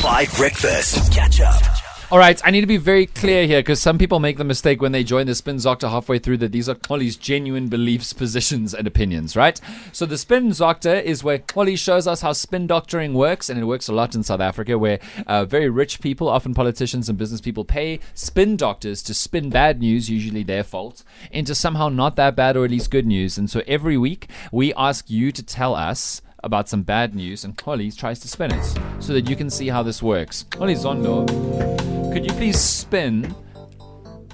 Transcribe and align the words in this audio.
5 0.00 0.34
Breakfast. 0.38 1.12
Catch 1.12 1.42
up. 1.42 1.62
All 2.10 2.18
right, 2.18 2.40
I 2.42 2.50
need 2.50 2.62
to 2.62 2.66
be 2.66 2.78
very 2.78 3.04
clear 3.04 3.46
here 3.46 3.58
because 3.60 3.82
some 3.82 3.98
people 3.98 4.18
make 4.18 4.38
the 4.38 4.44
mistake 4.44 4.80
when 4.80 4.92
they 4.92 5.04
join 5.04 5.26
the 5.26 5.34
Spin 5.34 5.58
Doctor 5.58 5.88
halfway 5.88 6.18
through 6.18 6.38
that 6.38 6.52
these 6.52 6.70
are 6.70 6.74
Xoli's 6.74 7.16
genuine 7.16 7.68
beliefs, 7.68 8.14
positions, 8.14 8.72
and 8.72 8.86
opinions, 8.86 9.36
right? 9.36 9.60
So 9.92 10.06
the 10.06 10.16
Spin 10.16 10.52
Doctor 10.52 10.94
is 10.94 11.22
where 11.22 11.38
Xoli 11.38 11.78
shows 11.78 12.06
us 12.06 12.22
how 12.22 12.32
spin 12.32 12.66
doctoring 12.66 13.12
works, 13.12 13.50
and 13.50 13.60
it 13.60 13.64
works 13.64 13.88
a 13.88 13.92
lot 13.92 14.14
in 14.14 14.22
South 14.22 14.40
Africa, 14.40 14.78
where 14.78 15.00
uh, 15.26 15.44
very 15.44 15.68
rich 15.68 16.00
people, 16.00 16.30
often 16.30 16.54
politicians 16.54 17.10
and 17.10 17.18
business 17.18 17.42
people, 17.42 17.66
pay 17.66 18.00
spin 18.14 18.56
doctors 18.56 19.02
to 19.02 19.12
spin 19.12 19.50
bad 19.50 19.80
news, 19.80 20.08
usually 20.08 20.42
their 20.42 20.64
fault, 20.64 21.04
into 21.30 21.54
somehow 21.54 21.90
not 21.90 22.16
that 22.16 22.34
bad 22.34 22.56
or 22.56 22.64
at 22.64 22.70
least 22.70 22.90
good 22.90 23.06
news. 23.06 23.36
And 23.36 23.50
so 23.50 23.62
every 23.68 23.98
week 23.98 24.30
we 24.50 24.72
ask 24.74 25.10
you 25.10 25.30
to 25.30 25.42
tell 25.42 25.74
us 25.74 26.22
about 26.42 26.68
some 26.68 26.82
bad 26.82 27.14
news, 27.14 27.44
and 27.44 27.56
Xoli 27.56 27.96
tries 27.96 28.20
to 28.20 28.28
spin 28.28 28.52
it 28.52 28.78
so 28.98 29.12
that 29.12 29.28
you 29.28 29.36
can 29.36 29.50
see 29.50 29.68
how 29.68 29.82
this 29.82 30.02
works. 30.02 30.44
Xoli 30.50 30.76
Zondo. 30.76 32.12
Could 32.12 32.24
you 32.24 32.32
please 32.32 32.58
spin 32.58 33.34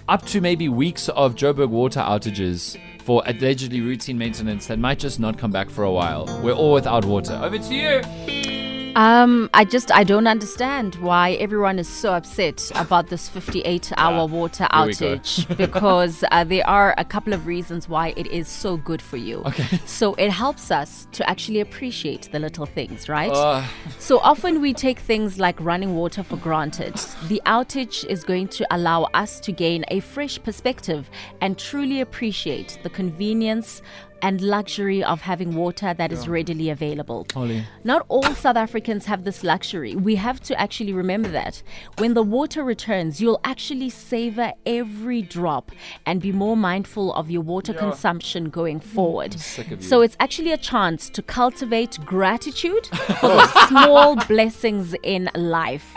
up 0.09 0.25
to 0.27 0.41
maybe 0.41 0.69
weeks 0.69 1.09
of 1.11 1.35
Joburg 1.35 1.69
water 1.69 2.01
outages 2.01 2.79
for 3.03 3.23
allegedly 3.27 3.81
routine 3.81 4.19
maintenance 4.19 4.67
that 4.67 4.79
might 4.79 4.99
just 4.99 5.21
not 5.21 5.39
come 5.39 5.51
back 5.51 5.69
for 5.69 5.85
a 5.85 5.93
while? 5.93 6.27
We're 6.43 6.53
all 6.53 6.73
without 6.73 7.05
water. 7.05 7.35
Over 7.43 7.59
to 7.59 7.75
you. 7.75 8.56
Um, 8.97 9.51
I 9.53 9.67
just 9.67 9.93
I 9.93 10.05
don't 10.05 10.27
understand 10.27 10.95
why 10.97 11.33
everyone 11.33 11.79
is 11.79 11.87
so 11.87 12.15
upset 12.15 12.73
about 12.75 13.09
this 13.09 13.29
58-hour 13.29 14.27
water 14.27 14.67
here 14.73 14.87
we 14.87 14.95
go. 14.95 15.17
outage 15.19 15.57
because 15.59 16.25
uh, 16.31 16.45
there 16.45 16.67
are 16.67 16.95
a 16.97 17.05
couple 17.05 17.35
of 17.35 17.47
reasons 17.47 17.91
why 17.91 18.15
it 18.17 18.27
is 18.29 18.49
so 18.49 18.79
good 18.79 19.03
for 19.03 19.19
you. 19.19 19.43
Okay. 19.45 19.81
So 19.85 20.15
it 20.15 20.31
helps 20.31 20.71
us 20.71 21.09
to 21.13 21.29
actually 21.29 21.61
appreciate 21.61 22.31
the 22.33 22.39
little 22.39 22.65
things, 22.65 23.07
right? 23.07 23.31
Uh. 23.31 23.65
So 23.99 24.19
often 24.21 24.63
we 24.63 24.73
take 24.73 24.99
things 24.99 25.39
like 25.39 25.61
running 25.61 25.95
water 25.95 26.23
for 26.23 26.39
granted. 26.39 26.95
The 27.29 27.43
outage 27.45 28.07
is 28.07 28.25
going 28.25 28.49
to 28.49 28.67
allow 28.75 29.03
us 29.13 29.41
to 29.41 29.53
gain 29.53 29.85
a 29.89 30.01
fresh 30.01 30.43
perspective 30.43 31.11
and 31.43 31.59
truly 31.59 32.01
appreciate 32.01 32.79
the 32.83 32.89
convenience 32.89 33.83
and 34.23 34.41
luxury 34.41 35.05
of 35.05 35.21
having 35.21 35.55
water 35.55 35.95
that 35.95 36.13
is 36.13 36.27
readily 36.29 36.71
available. 36.71 37.25
Xoli. 37.27 37.65
Not 37.85 38.05
all 38.09 38.23
South 38.23 38.57
Africans 38.57 38.86
have 38.87 39.25
this 39.25 39.43
luxury. 39.43 39.95
We 39.97 40.15
have 40.17 40.41
to 40.43 40.59
actually 40.61 40.93
remember 40.93 41.29
that. 41.31 41.63
When 41.99 42.15
the 42.15 42.23
water 42.23 42.63
returns, 42.63 43.21
you'll 43.21 43.41
actually 43.43 43.91
savor 43.91 44.53
every 44.65 45.23
drop 45.23 45.73
and 46.07 46.21
be 46.21 46.33
more 46.33 46.57
mindful 46.57 47.13
of 47.15 47.31
your 47.31 47.43
water 47.43 47.75
consumption 47.75 48.49
going 48.49 48.79
hmm. 48.79 48.89
forward. 48.89 49.41
sick 49.41 49.71
of 49.73 49.83
you. 49.83 49.89
So 49.89 50.03
it's 50.03 50.17
actually 50.21 50.53
a 50.53 50.57
chance 50.57 51.11
to 51.11 51.23
cultivate 51.23 51.99
gratitude 52.05 52.87
for 53.21 53.29
the 53.29 53.67
small 53.69 54.17
blessings 54.27 54.95
in 55.03 55.31
life. 55.35 55.93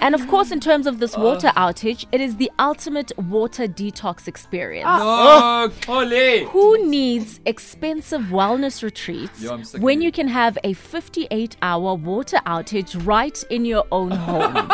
And 0.00 0.14
of 0.14 0.26
course, 0.28 0.50
in 0.50 0.60
terms 0.60 0.86
of 0.86 0.98
this 0.98 1.16
water 1.16 1.48
uh. 1.48 1.68
outage, 1.68 2.06
it 2.12 2.20
is 2.20 2.36
the 2.36 2.50
ultimate 2.58 3.12
water 3.18 3.66
detox 3.66 4.28
experience. 4.28 4.88
Oh, 4.90 5.70
Xoli. 5.80 6.48
Who 6.48 6.86
needs 6.86 7.40
expensive 7.46 8.22
wellness 8.22 8.82
retreats 8.82 9.40
Yo, 9.42 9.52
I'm 9.54 9.64
sick 9.64 9.78
of 9.78 9.82
when 9.82 10.00
you. 10.00 10.06
you 10.06 10.12
can 10.12 10.28
have 10.28 10.58
a 10.64 10.72
58 10.72 11.56
hour 11.62 11.94
water 11.94 12.38
outage 12.46 13.06
right 13.06 13.42
in 13.50 13.64
your 13.64 13.84
own 13.92 14.10
home? 14.28 14.70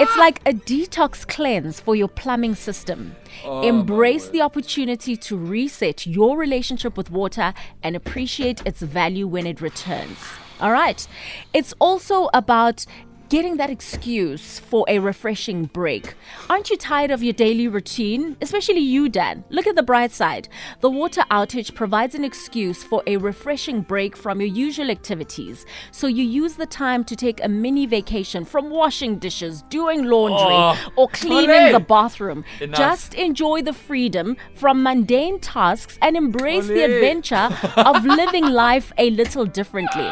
it's 0.00 0.16
like 0.16 0.40
a 0.46 0.52
detox 0.52 1.26
cleanse 1.26 1.80
for 1.80 1.94
your 1.96 2.08
plumbing 2.08 2.54
system. 2.54 3.16
Oh, 3.44 3.62
Embrace 3.62 4.28
the 4.28 4.42
opportunity 4.42 5.16
to 5.16 5.36
reset 5.36 6.06
your 6.06 6.38
relationship 6.38 6.96
with 6.96 7.10
water 7.10 7.52
and 7.82 7.96
appreciate 7.96 8.62
its 8.64 8.80
value 8.80 9.26
when 9.26 9.46
it 9.46 9.60
returns. 9.60 10.18
All 10.60 10.70
right. 10.70 11.06
It's 11.52 11.74
also 11.80 12.28
about 12.32 12.86
getting 13.34 13.56
that 13.56 13.68
excuse 13.68 14.60
for 14.60 14.84
a 14.86 15.00
refreshing 15.00 15.64
break. 15.64 16.14
Aren't 16.48 16.70
you 16.70 16.76
tired 16.76 17.10
of 17.10 17.20
your 17.20 17.32
daily 17.32 17.66
routine? 17.66 18.36
Especially 18.40 18.78
you, 18.78 19.08
Dan. 19.08 19.42
Look 19.50 19.66
at 19.66 19.74
the 19.74 19.82
bright 19.82 20.12
side. 20.12 20.48
The 20.82 20.88
water 20.88 21.22
outage 21.32 21.74
provides 21.74 22.14
an 22.14 22.22
excuse 22.22 22.84
for 22.84 23.02
a 23.08 23.16
refreshing 23.16 23.80
break 23.80 24.16
from 24.16 24.40
your 24.40 24.46
usual 24.48 24.88
activities. 24.88 25.66
So 25.90 26.06
you 26.06 26.22
use 26.22 26.54
the 26.54 26.66
time 26.66 27.02
to 27.02 27.16
take 27.16 27.42
a 27.42 27.48
mini 27.48 27.86
vacation 27.86 28.44
from 28.44 28.70
washing 28.70 29.18
dishes, 29.18 29.62
doing 29.62 30.04
laundry, 30.04 30.54
Oh, 30.54 30.92
or 30.94 31.08
cleaning 31.08 31.50
Olé. 31.50 31.72
the 31.72 31.80
bathroom. 31.80 32.44
Enough. 32.60 32.78
Just 32.78 33.14
enjoy 33.14 33.62
the 33.62 33.72
freedom 33.72 34.36
from 34.54 34.84
mundane 34.84 35.40
tasks 35.40 35.98
and 36.00 36.16
embrace 36.16 36.68
the 36.68 36.84
adventure 36.84 37.48
of 37.78 38.04
living 38.04 38.44
life 38.64 38.92
a 38.96 39.10
little 39.10 39.44
differently. 39.44 40.08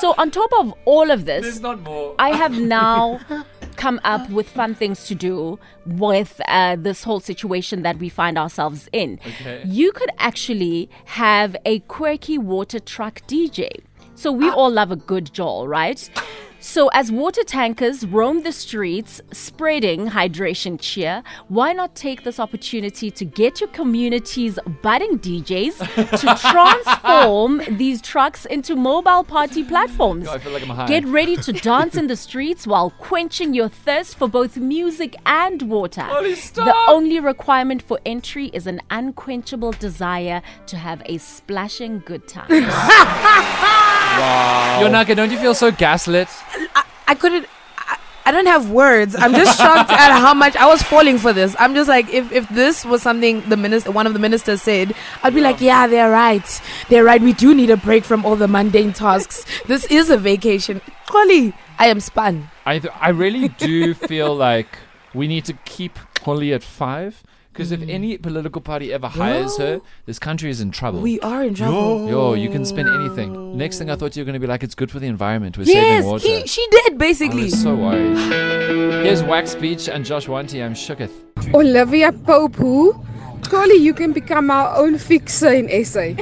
So, 0.00 0.14
on 0.16 0.30
top 0.30 0.50
of 0.58 0.72
all 0.86 1.10
of 1.10 1.26
this, 1.26 1.42
There's 1.42 1.60
not 1.60 1.80
more. 1.82 2.14
I 2.18 2.30
have 2.30 2.58
now 2.80 3.20
come 3.76 4.00
up 4.04 4.28
with 4.30 4.48
fun 4.48 4.74
things 4.74 5.06
to 5.06 5.14
do 5.14 5.58
with 5.86 6.40
uh, 6.48 6.76
this 6.76 7.04
whole 7.04 7.20
situation 7.20 7.82
that 7.82 7.98
we 7.98 8.08
find 8.08 8.38
ourselves 8.38 8.88
in. 8.92 9.18
Okay. 9.26 9.62
You 9.66 9.92
could 9.92 10.10
actually 10.18 10.88
have 11.04 11.56
a 11.64 11.80
quirky 11.80 12.38
water 12.38 12.78
truck 12.78 13.20
DJ. 13.26 13.70
So 14.14 14.32
we 14.32 14.48
all 14.50 14.70
love 14.70 14.90
a 14.90 14.96
good 14.96 15.32
jowl, 15.32 15.66
right? 15.66 16.10
So 16.62 16.88
as 16.88 17.10
water 17.10 17.42
tankers 17.42 18.06
roam 18.06 18.42
the 18.42 18.52
streets 18.52 19.22
spreading 19.32 20.08
hydration 20.08 20.78
cheer, 20.78 21.22
why 21.48 21.72
not 21.72 21.94
take 21.94 22.22
this 22.22 22.38
opportunity 22.38 23.10
to 23.10 23.24
get 23.24 23.60
your 23.60 23.70
community's 23.70 24.58
budding 24.82 25.18
DJs 25.18 25.78
to 26.20 26.50
transform 26.50 27.62
these 27.78 28.02
trucks 28.02 28.44
into 28.44 28.76
mobile 28.76 29.24
party 29.24 29.64
platforms? 29.64 30.28
Feel 30.30 30.52
like. 30.52 30.86
Get 30.86 31.06
ready 31.06 31.36
to 31.38 31.52
dance 31.70 31.96
in 31.96 32.08
the 32.08 32.16
streets 32.16 32.66
while 32.66 32.90
quenching 32.90 33.54
your 33.54 33.68
thirst 33.70 34.18
for 34.18 34.28
both 34.28 34.58
music 34.58 35.16
and 35.24 35.62
water. 35.62 36.06
Stop! 36.34 36.66
The 36.66 36.92
only 36.92 37.20
requirement 37.20 37.80
for 37.80 37.98
entry 38.04 38.48
is 38.48 38.66
an 38.66 38.82
unquenchable 38.90 39.72
desire 39.72 40.42
to 40.66 40.76
have 40.76 41.02
a 41.06 41.16
splashing 41.16 42.00
good 42.00 42.28
time. 42.28 42.48
Yonaka, 44.80 45.14
don't 45.14 45.30
you 45.30 45.38
feel 45.38 45.54
so 45.54 45.70
gaslit? 45.70 46.28
I 47.06 47.14
couldn't. 47.14 47.46
I, 47.76 47.98
I 48.26 48.32
don't 48.32 48.46
have 48.46 48.70
words. 48.70 49.14
I'm 49.16 49.32
just 49.32 49.58
shocked 49.58 49.90
at 49.90 50.18
how 50.20 50.34
much 50.34 50.56
I 50.56 50.66
was 50.66 50.82
falling 50.82 51.18
for 51.18 51.32
this. 51.32 51.54
I'm 51.58 51.74
just 51.74 51.88
like, 51.88 52.08
if, 52.12 52.30
if 52.32 52.48
this 52.50 52.84
was 52.84 53.02
something 53.02 53.40
the 53.48 53.56
minister, 53.56 53.90
one 53.90 54.06
of 54.06 54.12
the 54.12 54.18
ministers 54.18 54.62
said, 54.62 54.94
I'd 55.22 55.34
be 55.34 55.40
like, 55.40 55.60
yeah, 55.60 55.86
they're 55.86 56.10
right. 56.10 56.62
They're 56.88 57.04
right. 57.04 57.20
We 57.20 57.32
do 57.32 57.54
need 57.54 57.70
a 57.70 57.76
break 57.76 58.04
from 58.04 58.24
all 58.24 58.36
the 58.36 58.48
mundane 58.48 58.92
tasks. 58.92 59.44
This 59.66 59.84
is 59.86 60.10
a 60.10 60.16
vacation. 60.16 60.80
Xoli, 61.06 61.52
I 61.78 61.86
am 61.88 62.00
spun. 62.00 62.50
I 62.66 62.78
th- 62.78 62.92
I 63.00 63.10
really 63.10 63.48
do 63.48 63.94
feel 63.94 64.34
like 64.34 64.78
we 65.14 65.26
need 65.26 65.44
to 65.46 65.54
keep 65.64 65.98
Xoli 66.14 66.54
at 66.54 66.62
five 66.62 67.22
because 67.60 67.72
if 67.72 67.86
any 67.88 68.16
political 68.16 68.62
party 68.62 68.90
ever 68.92 69.06
hires 69.08 69.58
her, 69.58 69.80
this 70.06 70.18
country 70.18 70.48
is 70.50 70.60
in 70.62 70.70
trouble. 70.70 71.00
We 71.00 71.20
are 71.20 71.44
in 71.44 71.54
trouble. 71.54 72.08
Yo, 72.08 72.32
you 72.34 72.48
can 72.48 72.64
spend 72.64 72.88
anything. 72.88 73.56
Next 73.56 73.78
thing 73.78 73.90
I 73.90 73.96
thought 73.96 74.16
you 74.16 74.22
were 74.22 74.24
going 74.24 74.32
to 74.34 74.40
be 74.40 74.46
like, 74.46 74.62
it's 74.62 74.74
good 74.74 74.90
for 74.90 74.98
the 74.98 75.06
environment. 75.06 75.58
We're 75.58 75.64
Yes, 75.64 75.74
saving 76.04 76.10
water. 76.10 76.26
he, 76.26 76.46
she 76.46 76.66
did 76.70 76.96
basically. 76.96 77.42
I 77.42 77.44
basically. 77.44 77.44
was 77.44 77.62
so 77.62 77.74
worried. 77.76 78.16
Here's 79.04 79.22
Wax 79.22 79.54
Beach 79.54 79.88
and 79.88 80.04
Josh 80.04 80.26
Wanty. 80.26 80.64
I'm 80.64 80.74
shooketh. 80.74 81.54
Olivia 81.54 82.12
Pope 82.12 82.56
who? 82.56 83.04
Surely 83.48 83.76
you 83.82 83.92
can 83.94 84.12
become 84.12 84.50
our 84.50 84.76
own 84.76 84.96
fixer 84.98 85.52
in 85.52 85.84
SA. 85.84 86.12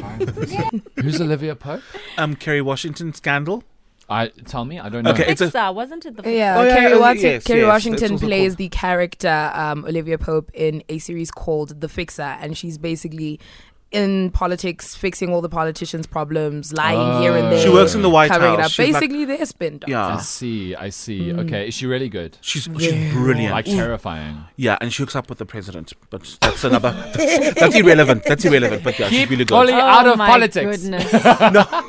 Who's 0.96 1.20
Olivia 1.20 1.54
Pope? 1.54 1.82
um 2.16 2.34
Kerry 2.36 2.62
Washington 2.62 3.12
scandal. 3.14 3.62
I 4.10 4.28
tell 4.46 4.64
me. 4.64 4.78
I 4.78 4.88
don't 4.88 5.04
know. 5.04 5.10
Okay, 5.10 5.26
it's 5.28 5.40
a 5.42 5.70
wasn't 5.72 6.06
it 6.06 6.16
the 6.16 6.22
Yeah, 6.30 6.58
Oh, 6.58 6.64
yeah, 6.64 6.74
Kerry, 6.76 6.92
yeah, 6.92 6.98
Washington, 6.98 7.30
yes, 7.32 7.44
Kerry 7.44 7.60
yes, 7.60 7.68
Washington 7.68 8.18
plays 8.18 8.52
cool. 8.52 8.56
the 8.56 8.68
character 8.70 9.50
um, 9.54 9.84
Olivia 9.84 10.16
Pope 10.18 10.50
in 10.54 10.82
a 10.88 10.98
series 10.98 11.30
called 11.30 11.80
The 11.80 11.88
Fixer, 11.88 12.22
and 12.22 12.56
she's 12.56 12.78
basically 12.78 13.38
in 13.90 14.30
politics, 14.32 14.94
fixing 14.94 15.32
all 15.32 15.40
the 15.40 15.48
politicians' 15.48 16.06
problems, 16.06 16.74
lying 16.74 17.22
here 17.22 17.34
and 17.34 17.46
Oh. 17.46 17.50
there. 17.50 17.62
She 17.62 17.70
works 17.70 17.94
in 17.94 18.02
the 18.02 18.10
White 18.10 18.30
covering 18.30 18.52
it 18.52 18.60
House. 18.60 18.66
up. 18.66 18.72
She's 18.72 18.92
like- 18.92 19.00
Basically, 19.00 19.24
they're 19.24 19.46
spin 19.46 19.78
doctors. 19.78 19.94
I 19.96 20.18
see. 20.20 20.74
I 20.74 20.90
see. 20.90 21.20
Mm. 21.32 21.46
Okay. 21.46 21.68
Is 21.68 21.74
she 21.74 21.86
really 21.86 22.10
good? 22.10 22.36
She's 22.42 22.64
she's 22.78 23.12
brilliant. 23.14 23.52
Like 23.54 23.64
terrifying. 23.64 24.44
yeah, 24.56 24.76
and 24.82 24.92
she 24.92 25.02
hooks 25.02 25.16
up 25.16 25.30
with 25.30 25.38
the 25.38 25.46
president, 25.46 25.94
but 26.10 26.36
that's 26.42 26.64
another. 26.64 26.90
That's, 27.14 27.54
that's 27.60 27.74
irrelevant. 27.76 28.24
That's 28.24 28.44
irrelevant. 28.44 28.84
But 28.84 28.98
yeah, 28.98 29.08
she's 29.08 29.30
really 29.30 29.46
good. 29.46 29.54
Xoli 29.54 29.72
out 29.72 30.06
Oh 30.06 30.12
of 30.12 30.18
my 30.18 30.26
politics. 30.28 30.82
Goodness. 30.82 31.10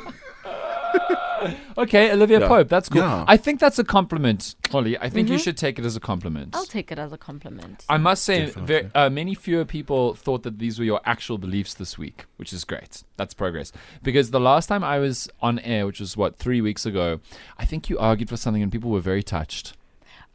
Okay, 1.80 2.12
Olivia 2.12 2.40
Yeah. 2.40 2.48
Pope. 2.48 2.68
That's 2.68 2.88
cool. 2.88 3.00
Yeah. 3.02 3.24
I 3.26 3.36
think 3.36 3.58
that's 3.58 3.78
a 3.78 3.84
compliment, 3.84 4.54
Xoli. 4.64 4.96
I 5.00 5.08
think 5.08 5.28
you 5.28 5.34
Mm-hmm. 5.36 5.42
should 5.44 5.56
take 5.56 5.78
it 5.78 5.84
as 5.84 5.96
a 5.96 6.00
compliment. 6.00 6.54
I'll 6.54 6.66
take 6.78 6.92
it 6.92 6.98
as 6.98 7.12
a 7.12 7.18
compliment. 7.18 7.84
I 7.88 7.96
must 7.96 8.22
say, 8.24 8.46
Definitely. 8.46 8.82
ver 8.82 8.90
uh, 8.94 9.08
many 9.10 9.34
fewer 9.34 9.64
people 9.64 10.14
thought 10.14 10.42
that 10.42 10.58
these 10.58 10.78
were 10.78 10.84
your 10.84 11.00
actual 11.04 11.38
beliefs 11.38 11.72
this 11.74 11.96
week, 11.96 12.18
which 12.36 12.52
is 12.52 12.64
great. 12.64 13.02
That's 13.16 13.34
progress. 13.34 13.72
Because 14.02 14.30
the 14.30 14.40
last 14.50 14.66
time 14.66 14.84
I 14.84 14.98
was 14.98 15.28
on 15.40 15.58
air, 15.60 15.86
which 15.86 16.00
was 16.00 16.16
what 16.16 16.36
three 16.36 16.60
weeks 16.60 16.84
ago, 16.84 17.20
I 17.58 17.64
think 17.64 17.88
you 17.90 17.98
argued 17.98 18.28
for 18.28 18.36
something 18.36 18.62
and 18.62 18.70
people 18.70 18.90
were 18.90 19.00
very 19.12 19.22
touched. 19.22 19.66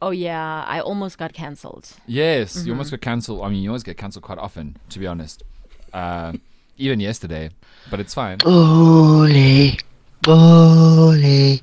Oh 0.02 0.10
yeah, 0.10 0.64
I 0.66 0.80
almost 0.80 1.16
got 1.16 1.32
cancelled. 1.32 1.86
Yes, 2.06 2.54
you 2.56 2.60
Mm-hmm. 2.62 2.70
almost 2.72 2.90
got 2.90 3.00
cancelled. 3.00 3.40
I 3.42 3.48
mean, 3.50 3.62
you 3.62 3.70
always 3.70 3.82
get 3.90 3.96
cancelled 3.96 4.24
quite 4.24 4.38
often, 4.38 4.76
to 4.90 4.98
be 4.98 5.06
honest. 5.06 5.42
Uh, 5.92 6.32
even 6.76 7.00
yesterday, 7.00 7.48
but 7.90 7.98
it's 8.00 8.12
fine. 8.12 8.36
Ole, 8.44 9.72
ole, 10.26 11.60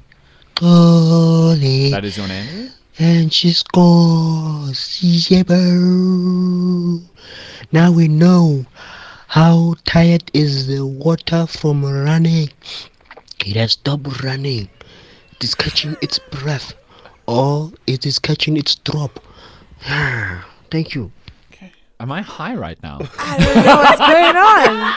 Collie. 0.55 1.89
That 1.91 2.05
is 2.05 2.17
your 2.17 2.27
name. 2.27 2.69
and 2.99 3.33
she 3.33 3.51
scores. 3.51 5.01
Now 7.71 7.91
we 7.91 8.07
know 8.07 8.65
how 9.27 9.75
tired 9.85 10.29
is 10.33 10.67
the 10.67 10.85
water 10.85 11.47
from 11.47 11.83
running. 11.83 12.49
It 13.45 13.55
has 13.55 13.71
stopped 13.73 14.23
running. 14.23 14.69
It 15.31 15.43
is 15.43 15.55
catching 15.55 15.97
its 16.01 16.19
breath, 16.19 16.73
or 17.25 17.71
it 17.87 18.05
is 18.05 18.19
catching 18.19 18.57
its 18.57 18.75
drop. 18.75 19.19
Thank 20.71 20.93
you. 20.95 21.11
Am 22.03 22.11
I 22.11 22.21
high 22.21 22.53
right 22.53 22.77
now? 22.83 22.99
I 23.17 23.37
don't 23.37 23.65
know 23.65 23.77
what's 23.77 23.97
going 23.97 24.35
on. 24.35 24.93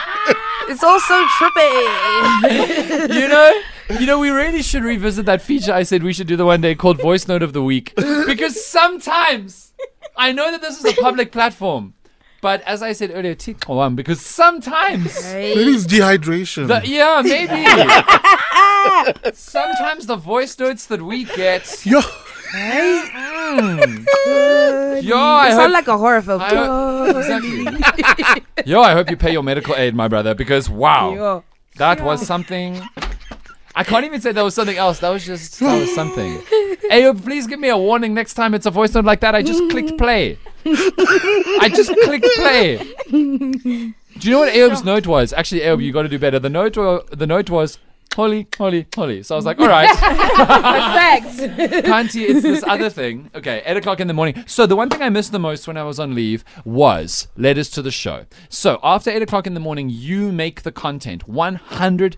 It's 0.69 0.83
all 0.83 0.99
so 0.99 1.25
trippy. 1.39 3.15
you 3.21 3.29
know, 3.29 3.61
you 3.97 4.05
know, 4.05 4.19
we 4.19 4.29
really 4.29 4.61
should 4.61 4.83
revisit 4.83 5.25
that 5.25 5.41
feature 5.41 5.71
I 5.71 5.83
said 5.83 6.03
we 6.03 6.11
should 6.11 6.27
do 6.27 6.35
the 6.35 6.43
one 6.43 6.59
day 6.59 6.75
called 6.75 7.01
Voice 7.01 7.25
Note 7.25 7.43
of 7.43 7.53
the 7.53 7.63
Week. 7.63 7.93
Because 7.95 8.65
sometimes 8.65 9.71
I 10.17 10.33
know 10.33 10.51
that 10.51 10.59
this 10.59 10.83
is 10.83 10.97
a 10.97 11.01
public 11.01 11.31
platform. 11.31 11.93
But 12.41 12.61
as 12.63 12.83
I 12.83 12.91
said 12.91 13.11
earlier, 13.13 13.35
tick 13.35 13.69
one 13.69 13.95
because 13.95 14.19
sometimes 14.19 15.23
Maybe 15.31 15.61
it's 15.61 15.85
dehydration. 15.85 16.67
the, 16.67 16.81
yeah, 16.85 17.21
maybe. 17.23 17.63
sometimes 19.33 20.07
the 20.07 20.17
voice 20.17 20.59
notes 20.59 20.85
that 20.87 21.01
we 21.01 21.23
get 21.23 21.85
Yo, 21.85 22.01
Yo, 25.01 25.17
I 25.17 25.51
hope, 25.51 25.71
like 25.71 25.87
a 25.87 25.97
horror 25.97 26.21
film. 26.21 26.41
I 26.43 27.09
exactly. 27.09 28.43
Yo, 28.65 28.81
I 28.81 28.93
hope 28.93 29.09
you 29.09 29.17
pay 29.17 29.31
your 29.31 29.43
medical 29.43 29.75
aid, 29.75 29.95
my 29.95 30.07
brother, 30.07 30.33
because 30.35 30.69
wow, 30.69 31.13
Yo. 31.13 31.43
that 31.77 32.01
was 32.01 32.25
something. 32.25 32.81
I 33.75 33.83
can't 33.83 34.05
even 34.05 34.19
say 34.19 34.31
that 34.31 34.41
was 34.41 34.55
something 34.55 34.75
else. 34.75 34.99
That 34.99 35.09
was 35.09 35.25
just 35.25 35.59
that 35.59 35.79
was 35.79 35.93
something. 35.93 36.41
Hey, 36.89 37.11
please 37.11 37.47
give 37.47 37.59
me 37.59 37.67
a 37.67 37.77
warning 37.77 38.13
next 38.13 38.35
time 38.35 38.53
it's 38.53 38.65
a 38.65 38.71
voice 38.71 38.93
note 38.93 39.03
like 39.03 39.19
that. 39.19 39.35
I 39.35 39.41
just 39.41 39.69
clicked 39.69 39.97
play. 39.97 40.37
I 40.65 41.69
just 41.75 41.91
clicked 42.05 42.25
play. 42.37 42.77
Do 43.09 43.93
you 44.21 44.31
know 44.31 44.39
what 44.39 44.53
Aob's 44.53 44.85
note 44.85 45.05
was? 45.05 45.33
Actually, 45.33 45.61
Aob, 45.61 45.83
you 45.83 45.91
got 45.91 46.03
to 46.03 46.09
do 46.09 46.17
better. 46.17 46.39
The 46.39 46.49
note, 46.49 46.75
the 47.11 47.27
note 47.27 47.49
was 47.49 47.77
holy, 48.17 48.47
holy, 48.57 48.87
holy. 48.95 49.21
So 49.21 49.35
I 49.35 49.37
was 49.37 49.45
like, 49.45 49.59
all 49.61 49.67
right. 49.67 49.95
Facts. 49.95 51.39
Kanti, 51.87 52.27
it's 52.27 52.41
this 52.41 52.63
other 52.67 52.89
thing. 52.89 53.29
Okay, 53.35 53.61
8 53.63 53.77
o'clock 53.77 53.99
in 53.99 54.07
the 54.07 54.13
morning. 54.13 54.43
So 54.47 54.65
the 54.65 54.75
one 54.75 54.89
thing 54.89 55.03
I 55.03 55.09
missed 55.09 55.31
the 55.31 55.39
most 55.39 55.67
when 55.67 55.77
I 55.77 55.83
was 55.83 55.99
on 55.99 56.15
leave 56.15 56.43
was 56.65 57.27
letters 57.37 57.69
to 57.71 57.83
the 57.83 57.91
show. 57.91 58.25
So 58.49 58.79
after 58.81 59.11
8 59.11 59.21
o'clock 59.21 59.45
in 59.45 59.53
the 59.53 59.59
morning, 59.59 59.89
you 59.91 60.31
make 60.31 60.63
the 60.63 60.71
content 60.71 61.27
100% 61.27 62.17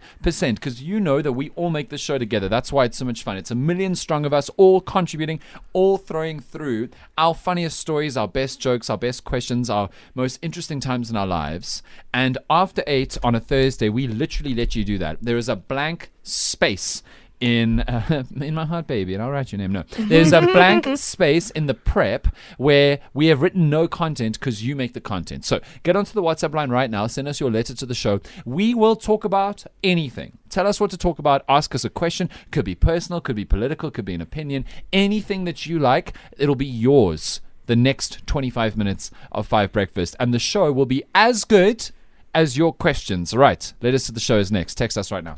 because 0.56 0.82
you 0.82 1.02
know 1.02 1.22
that 1.22 1.34
we 1.34 1.50
all 1.58 1.70
make 1.70 1.90
the 1.90 1.98
show 1.98 2.18
together. 2.18 2.48
That's 2.48 2.72
why 2.72 2.86
it's 2.86 2.98
so 2.98 3.04
much 3.04 3.22
fun. 3.24 3.36
It's 3.36 3.52
a 3.52 3.56
million 3.56 3.94
strong 3.94 4.26
of 4.26 4.34
us 4.34 4.50
all 4.56 4.80
contributing, 4.80 5.42
all 5.74 5.98
throwing 5.98 6.40
through 6.40 6.90
our 7.18 7.36
funniest 7.36 7.78
stories, 7.78 8.16
our 8.16 8.28
best 8.28 8.62
jokes, 8.62 8.90
our 8.90 8.98
best 8.98 9.26
questions, 9.26 9.70
our 9.70 9.90
most 10.16 10.40
interesting 10.42 10.80
times 10.80 11.10
in 11.10 11.18
our 11.18 11.28
lives. 11.28 11.84
And 12.14 12.38
after 12.50 12.84
8 12.88 13.18
on 13.22 13.36
a 13.36 13.42
Thursday, 13.42 13.90
we 13.90 14.08
literally 14.08 14.56
let 14.56 14.78
you 14.78 14.86
do 14.86 14.98
that. 15.00 15.18
There 15.22 15.36
is 15.36 15.50
a 15.50 15.58
blank 15.58 15.89
space 16.24 17.04
in 17.40 17.80
uh, 17.82 18.24
in 18.42 18.54
my 18.54 18.66
heart, 18.66 18.88
baby, 18.88 19.14
and 19.14 19.24
I'll 19.24 19.32
write 19.32 19.52
your 19.52 19.60
name. 19.60 19.72
No, 19.72 19.84
there's 19.98 20.34
a 20.34 20.42
blank 20.42 20.88
space 20.96 21.50
in 21.52 21.68
the 21.68 21.74
prep 21.74 22.28
where 22.58 23.00
we 23.14 23.28
have 23.28 23.42
written 23.42 23.70
no 23.70 23.88
content 23.88 24.40
because 24.40 24.64
you 24.64 24.76
make 24.76 24.94
the 24.94 25.02
content. 25.02 25.46
So 25.46 25.60
get 25.84 25.96
onto 25.96 26.14
the 26.14 26.22
WhatsApp 26.22 26.54
line 26.54 26.70
right 26.70 26.90
now. 26.90 27.08
Send 27.08 27.28
us 27.28 27.40
your 27.40 27.52
letter 27.52 27.74
to 27.74 27.86
the 27.86 27.96
show. 27.96 28.20
We 28.46 28.74
will 28.74 28.96
talk 28.96 29.24
about 29.24 29.66
anything. 29.84 30.38
Tell 30.50 30.68
us 30.68 30.80
what 30.80 30.92
to 30.92 30.98
talk 30.98 31.20
about. 31.20 31.44
Ask 31.48 31.74
us 31.76 31.86
a 31.86 31.90
question. 31.90 32.30
Could 32.52 32.66
be 32.66 32.76
personal. 32.76 33.22
Could 33.22 33.36
be 33.36 33.46
political. 33.46 33.92
Could 33.92 34.06
be 34.06 34.16
an 34.16 34.22
opinion. 34.22 34.66
Anything 34.92 35.46
that 35.46 35.66
you 35.66 35.80
like, 35.80 36.14
it'll 36.38 36.56
be 36.56 36.66
yours. 36.66 37.42
The 37.68 37.76
next 37.76 38.26
25 38.26 38.76
minutes 38.76 39.12
of 39.32 39.46
Five 39.46 39.72
Breakfast, 39.72 40.16
and 40.20 40.34
the 40.34 40.40
show 40.40 40.72
will 40.72 40.88
be 40.88 41.04
as 41.14 41.46
good 41.46 41.92
as 42.34 42.58
your 42.58 42.74
questions. 42.74 43.36
Right, 43.36 43.72
letters 43.80 44.06
to 44.06 44.12
the 44.12 44.20
show 44.20 44.40
is 44.40 44.52
next. 44.52 44.74
Text 44.74 44.98
us 44.98 45.12
right 45.12 45.24
now. 45.24 45.38